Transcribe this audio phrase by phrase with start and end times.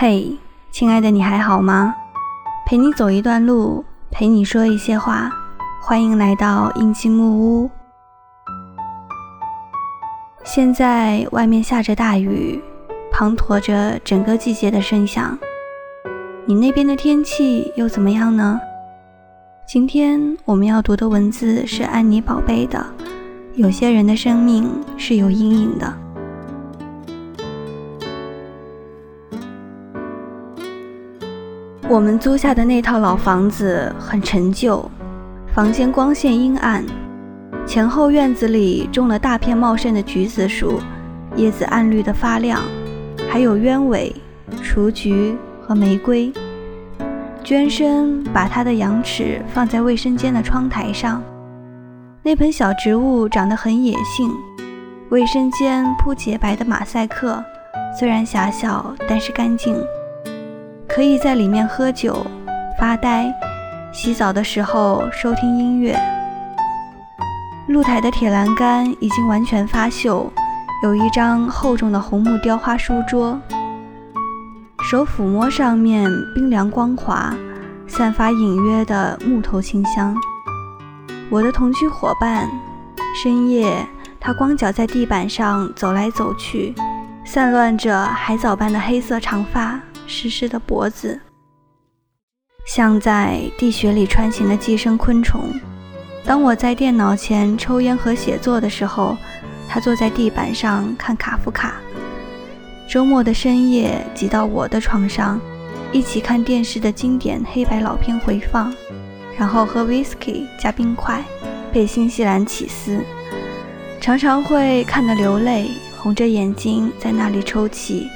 [0.00, 0.38] 嘿，
[0.70, 1.92] 亲爱的，你还好吗？
[2.64, 5.28] 陪你走一段路，陪你说一些话，
[5.82, 7.68] 欢迎来到印记木屋。
[10.44, 12.62] 现在外面下着大雨，
[13.12, 15.36] 滂沱着整个季节的声响。
[16.46, 18.60] 你那边的天气又怎么样呢？
[19.66, 22.86] 今天我们要读的文字是安妮宝贝的。
[23.54, 25.92] 有些人的生命是有阴影的。
[31.90, 34.90] 我们租下的那套老房子很陈旧，
[35.54, 36.84] 房间光线阴暗，
[37.66, 40.82] 前后院子里种了大片茂盛的橘子树，
[41.34, 42.60] 叶子暗绿的发亮，
[43.30, 44.14] 还有鸢尾、
[44.62, 46.30] 雏菊和玫瑰。
[47.42, 51.22] 娟生把他的羊齿放在卫生间的窗台上，
[52.22, 54.30] 那盆小植物长得很野性。
[55.08, 57.42] 卫生间铺洁白的马赛克，
[57.98, 59.74] 虽然狭小，但是干净。
[60.98, 62.26] 可以在里面喝酒、
[62.76, 63.32] 发呆、
[63.92, 65.96] 洗澡的时候收听音乐。
[67.68, 70.28] 露台的铁栏杆已经完全发锈，
[70.82, 73.38] 有一张厚重的红木雕花书桌，
[74.82, 77.32] 手抚摸上面冰凉光滑，
[77.86, 80.16] 散发隐约的木头清香。
[81.30, 82.50] 我的同居伙伴，
[83.14, 83.86] 深夜
[84.18, 86.74] 他光脚在地板上走来走去，
[87.24, 89.78] 散乱着海藻般的黑色长发。
[90.08, 91.20] 湿湿的脖子，
[92.66, 95.52] 像在地穴里穿行的寄生昆虫。
[96.24, 99.16] 当我在电脑前抽烟和写作的时候，
[99.68, 101.74] 他坐在地板上看卡夫卡。
[102.88, 105.38] 周末的深夜，挤到我的床上，
[105.92, 108.74] 一起看电视的经典黑白老片回放，
[109.38, 111.22] 然后喝 whisky 加冰块，
[111.70, 112.98] 配新西兰起司，
[114.00, 118.08] 常常会看得流泪，红着眼睛在那里抽泣。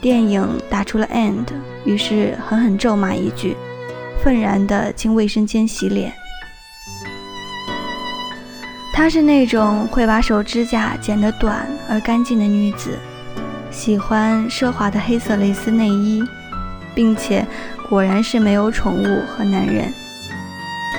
[0.00, 1.46] 电影打出了 end，
[1.84, 3.56] 于是狠狠咒骂一句，
[4.22, 6.12] 愤然地进卫生间洗脸。
[8.94, 12.98] 她是那种会把手指甲剪得短而干净的女子，
[13.70, 16.22] 喜欢奢华的黑色蕾丝内衣，
[16.94, 17.46] 并且
[17.88, 19.92] 果然是没有宠物和男人。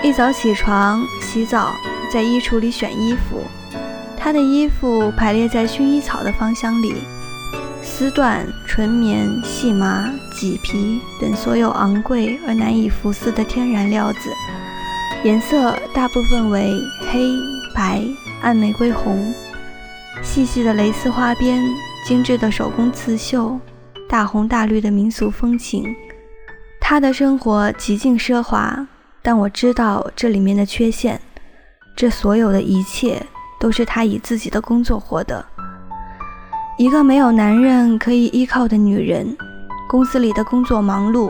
[0.04, 1.74] 一早起床洗澡，
[2.12, 3.44] 在衣橱里选衣服，
[4.18, 6.96] 她的衣服排列在薰衣草的芳香里。
[7.82, 14.20] 丝缎、纯棉、细麻、麂皮等所有昂贵而难以服丝的天然料子，
[15.24, 16.74] 颜色大部分为
[17.12, 17.28] 黑
[17.74, 18.02] 白、
[18.42, 19.34] 暗玫瑰红。
[20.22, 21.62] 细细的蕾丝花边，
[22.06, 23.60] 精致的手工刺绣，
[24.08, 25.96] 大红大绿的民俗风情。
[26.80, 28.88] 他的生活极尽奢华，
[29.22, 31.20] 但我知道这里面的缺陷。
[31.96, 33.26] 这所有的一切，
[33.60, 35.46] 都是他以自己的工作获得。
[36.80, 39.36] 一个没有男人可以依靠的女人，
[39.90, 41.30] 公司里的工作忙碌，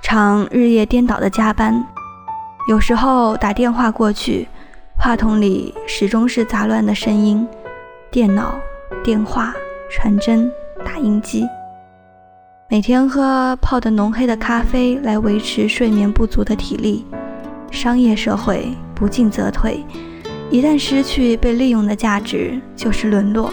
[0.00, 1.84] 常日夜颠倒的加班。
[2.68, 4.46] 有时候打电话过去，
[4.96, 7.44] 话筒里始终是杂乱的声音，
[8.08, 8.54] 电脑、
[9.02, 9.52] 电话、
[9.90, 10.48] 传真、
[10.84, 11.44] 打印机。
[12.68, 17.04] 每天喝泡得浓黑的咖啡来维持睡眠不足的体力。
[17.72, 19.84] 商业社会不进则退，
[20.50, 23.52] 一旦失去被利用的价值，就是沦落。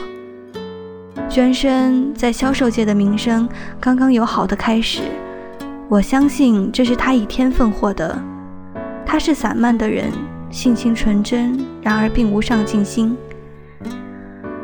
[1.32, 3.48] 娟生在销售界的名声
[3.80, 5.00] 刚刚有好的开始，
[5.88, 8.22] 我相信这是他以天分获得。
[9.06, 10.12] 他是散漫的人，
[10.50, 13.16] 性情纯真，然而并无上进心。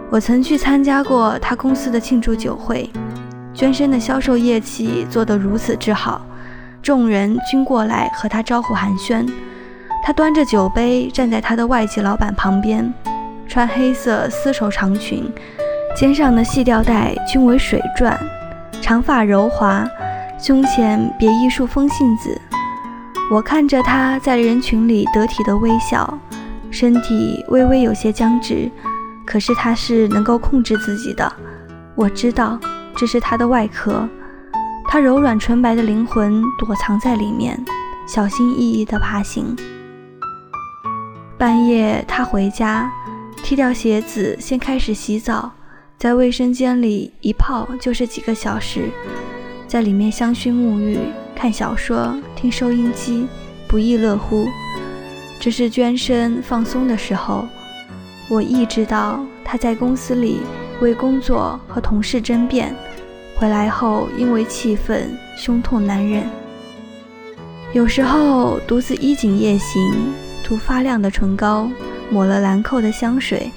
[0.09, 2.89] 我曾去参加过他公司的庆祝酒会，
[3.53, 6.19] 娟生的销售业绩做得如此之好，
[6.81, 9.25] 众人均过来和他招呼寒暄。
[10.03, 12.93] 他端着酒杯站在他的外籍老板旁边，
[13.47, 15.31] 穿黑色丝绸长裙。
[15.95, 18.17] 肩上的细吊带均为水钻，
[18.81, 19.87] 长发柔滑，
[20.39, 22.39] 胸前别一束风信子。
[23.31, 26.17] 我看着他在人群里得体的微笑，
[26.69, 28.69] 身体微微有些僵直，
[29.25, 31.31] 可是他是能够控制自己的。
[31.95, 32.59] 我知道
[32.95, 34.07] 这是他的外壳，
[34.87, 37.59] 他柔软纯白的灵魂躲藏在里面，
[38.07, 39.55] 小心翼翼地爬行。
[41.39, 42.91] 半夜他回家，
[43.37, 45.51] 踢掉鞋子，先开始洗澡。
[45.97, 48.91] 在卫生间里一泡就是几个小时，
[49.67, 50.99] 在里面香薰沐浴、
[51.35, 53.25] 看小说、听收音机，
[53.67, 54.47] 不亦乐乎。
[55.39, 57.47] 这是娟生放松的时候。
[58.29, 60.41] 我意识到他在公司里
[60.81, 62.75] 为工作和同事争辩，
[63.35, 66.23] 回来后因为气愤胸痛难忍。
[67.73, 69.81] 有时候独自衣锦夜行，
[70.43, 71.71] 涂发亮的唇膏，
[72.11, 73.49] 抹了兰蔻的香水，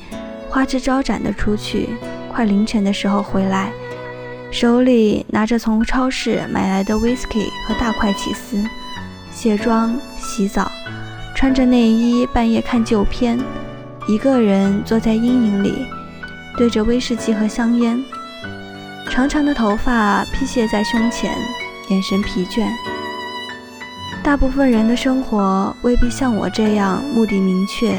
[0.48, 1.90] 花枝招展的出去。
[2.30, 3.72] 快凌晨的时候回来，
[4.50, 8.62] 手里拿着从超市买来的 whisky 和大块起司，
[9.32, 10.70] 卸妆、洗澡，
[11.34, 13.38] 穿着内衣半夜看旧片，
[14.06, 15.86] 一个人坐在阴影里，
[16.56, 18.02] 对着威士忌和香烟，
[19.10, 21.36] 长长的头发披卸在胸前，
[21.88, 22.66] 眼神疲倦。
[24.22, 27.98] 大部分人的生活未必像我这样目的明确，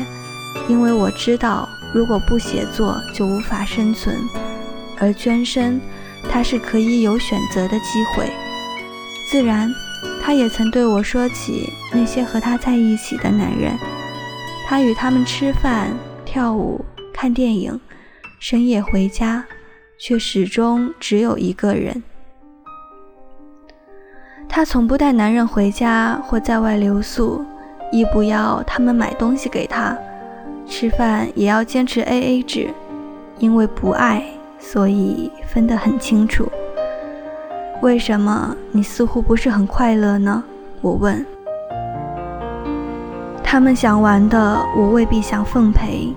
[0.67, 4.17] 因为我知道，如果不写作就无法生存，
[4.99, 5.79] 而捐身。
[6.31, 8.31] 他是可以有选择的机会，
[9.27, 9.73] 自然，
[10.23, 13.75] 他也曾对我说起那些和他在一起的男人，
[14.67, 15.89] 他与他们吃饭、
[16.23, 17.81] 跳舞、看电影，
[18.39, 19.43] 深夜回家，
[19.97, 22.03] 却始终只有一个人。
[24.47, 27.43] 他从不带男人回家或在外留宿，
[27.91, 29.97] 亦不要他们买东西给他，
[30.71, 32.69] 吃饭也要坚持 A A 制，
[33.39, 34.23] 因为不爱。
[34.63, 36.47] 所以分得很清楚。
[37.81, 40.43] 为什么你似乎不是很快乐呢？
[40.81, 41.25] 我问。
[43.43, 46.13] 他们想玩的，我未必想奉陪；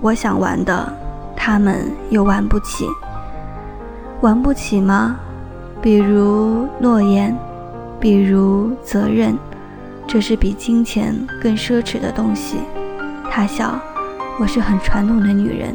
[0.00, 0.90] 我想玩的，
[1.36, 2.86] 他们又玩不起。
[4.20, 5.18] 玩不起吗？
[5.82, 7.36] 比如诺言，
[7.98, 9.36] 比如责任，
[10.06, 12.58] 这是比金钱更奢侈的东西。
[13.28, 13.76] 他笑，
[14.40, 15.74] 我是很传统的女人。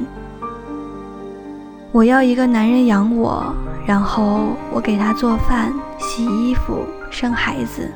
[1.92, 3.54] 我要一个男人养我，
[3.86, 7.88] 然后我给他做饭、洗衣服、生孩子，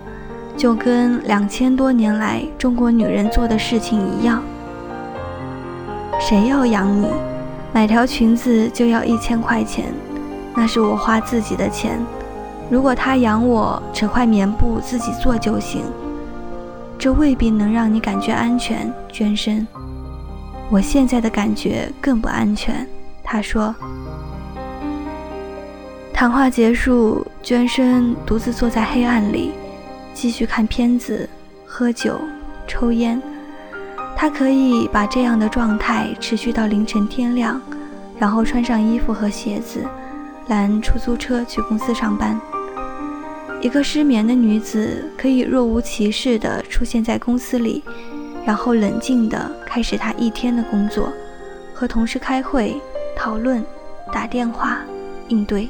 [0.55, 4.43] 就跟两千多年来中国女人做的事情一样。
[6.19, 7.07] 谁要养你？
[7.73, 9.85] 买条裙子就要一千块钱，
[10.55, 11.99] 那是我花自己的钱。
[12.69, 15.81] 如果他养我，扯块棉布自己做就行。
[16.99, 19.65] 这未必能让你感觉安全，捐身。
[20.71, 22.87] 我现在的感觉更不安全。
[23.23, 23.73] 他说
[26.13, 29.51] ：“谈话结束，娟生独自坐在黑暗里，
[30.13, 31.27] 继续看片子、
[31.65, 32.19] 喝酒、
[32.67, 33.21] 抽烟。
[34.15, 37.59] 他可以把这样的状态持续到凌晨天亮，
[38.19, 39.83] 然后穿上衣服和鞋子，
[40.49, 42.39] 拦出租车去公司上班。
[43.61, 47.83] 一个失眠的女子可以若无其事地出现在公司里，
[48.49, 51.13] 然后冷静地开始他一天的工作，
[51.71, 52.81] 和同事开会。”
[53.15, 53.63] 讨论，
[54.11, 54.79] 打电话，
[55.27, 55.69] 应对。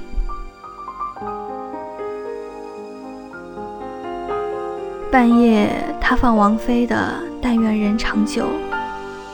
[5.11, 6.95] 半夜，他放王菲的
[7.41, 8.43] 《但愿人长久》，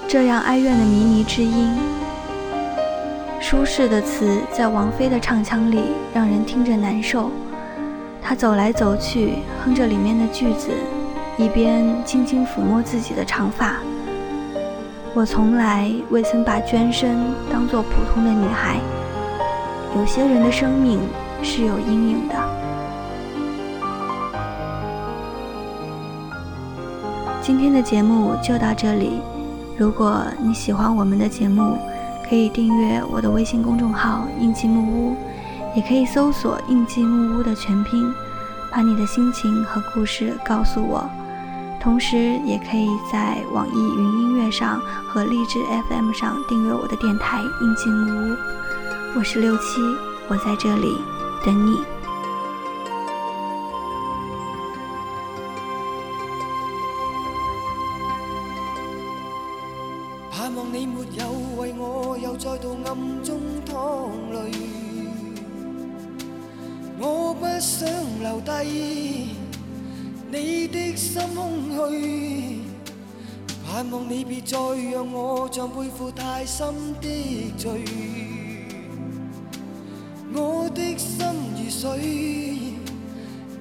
[0.08, 1.72] 这样哀怨的靡靡之音，
[3.40, 5.84] 舒适的词在王菲的唱腔里
[6.16, 7.30] 让人听着难受。
[8.24, 9.34] 他走来走去，
[9.64, 10.72] 哼着里面的句子，
[11.38, 13.76] 一边轻轻抚摸自己的长发。
[15.14, 18.80] 我从来未曾把娟生当作普通的女孩。
[19.98, 21.00] 有些人的生命
[21.42, 22.36] 是有阴影的。
[27.42, 29.22] 今天的节目就到这里。
[29.78, 31.78] 如果你喜欢我们的节目，
[32.30, 35.16] 可以订阅我的微信公众号“印记木屋”，
[35.76, 38.12] 也可以搜索“印记木屋”的全拼，
[38.72, 41.08] 把你的心情和故事告诉我。
[41.86, 48.36] 同时，也可以在网易云音乐上和荔枝 FM 上订阅我的电台“印记木屋”。
[49.16, 49.80] 我是六七，
[50.28, 50.98] 我在这里
[51.46, 51.84] 等你。
[60.32, 64.51] 盼望你没有为我又再度暗中淌泪，
[66.98, 67.88] 我不想
[68.24, 69.45] 留低。
[70.32, 72.62] 你的心空虚，
[73.65, 74.58] 盼望你别再
[74.91, 77.86] 让我像背负太深的罪。
[80.34, 82.00] 我的心如水，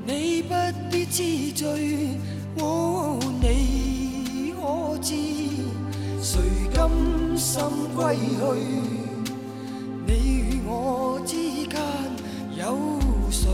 [0.06, 0.54] 你不
[0.90, 2.08] 必知罪。
[2.58, 5.14] 哦，你可知
[6.20, 6.40] 谁
[6.74, 6.90] 甘
[7.36, 7.62] 心
[7.94, 8.42] 归去？
[10.06, 11.34] 你与我之
[11.68, 11.78] 间
[12.56, 12.78] 有
[13.30, 13.48] 谁？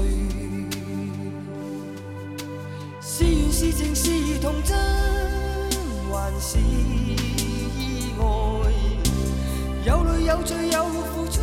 [3.61, 4.75] 是情是童真，
[6.11, 8.25] 还是意外？
[9.85, 11.43] 有泪有罪有付出，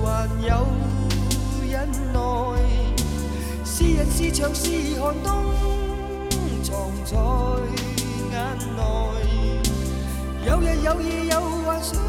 [0.00, 0.64] 还有
[1.68, 2.20] 忍耐。
[3.64, 5.34] 是人是墙是寒冬，
[6.62, 7.16] 藏在
[8.30, 8.78] 眼内。
[10.46, 12.00] 有日有夜有幻想，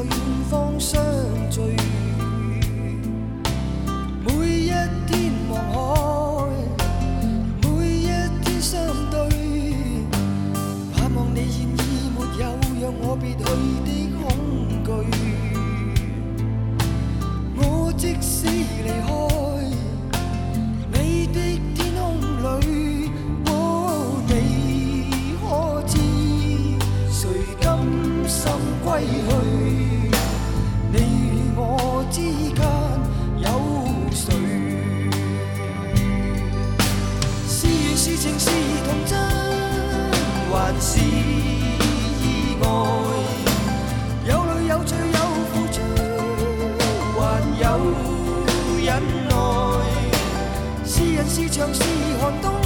[0.00, 0.14] 在远
[0.48, 0.98] 方相
[1.50, 1.60] 聚，
[4.24, 4.68] 每一
[5.06, 6.48] 天望海，
[7.60, 8.06] 每一
[8.42, 8.80] 天相
[9.10, 9.18] 对，
[10.94, 13.44] 盼望你现已没有让我别去
[13.84, 13.88] 的
[14.22, 14.24] 恐
[14.84, 14.88] 惧。
[17.56, 19.29] 我即使离开。
[51.60, 51.82] 像是
[52.18, 52.59] 寒冬